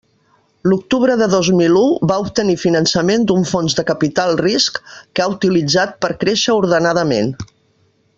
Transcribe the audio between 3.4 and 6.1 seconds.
fons de capital risc, que ha utilitzat